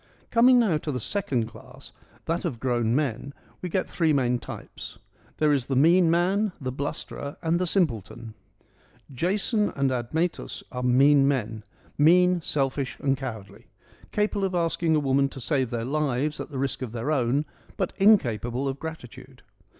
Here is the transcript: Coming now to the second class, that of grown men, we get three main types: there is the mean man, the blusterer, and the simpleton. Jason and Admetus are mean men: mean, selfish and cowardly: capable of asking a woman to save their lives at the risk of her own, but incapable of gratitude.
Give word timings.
Coming 0.31 0.57
now 0.59 0.79
to 0.79 0.91
the 0.91 0.99
second 0.99 1.45
class, 1.45 1.91
that 2.25 2.43
of 2.43 2.59
grown 2.59 2.95
men, 2.95 3.35
we 3.61 3.69
get 3.69 3.87
three 3.87 4.13
main 4.13 4.39
types: 4.39 4.97
there 5.37 5.53
is 5.53 5.67
the 5.67 5.75
mean 5.75 6.09
man, 6.09 6.53
the 6.59 6.71
blusterer, 6.71 7.37
and 7.43 7.59
the 7.59 7.67
simpleton. 7.67 8.33
Jason 9.13 9.69
and 9.75 9.91
Admetus 9.91 10.63
are 10.71 10.81
mean 10.81 11.27
men: 11.27 11.63
mean, 11.99 12.41
selfish 12.41 12.97
and 12.99 13.15
cowardly: 13.15 13.67
capable 14.11 14.43
of 14.43 14.55
asking 14.55 14.95
a 14.95 14.99
woman 14.99 15.29
to 15.29 15.39
save 15.39 15.69
their 15.69 15.85
lives 15.85 16.39
at 16.39 16.49
the 16.49 16.57
risk 16.57 16.81
of 16.81 16.93
her 16.93 17.11
own, 17.11 17.45
but 17.77 17.93
incapable 17.99 18.67
of 18.67 18.79
gratitude. 18.79 19.43